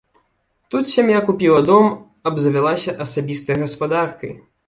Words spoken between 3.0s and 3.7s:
асабістай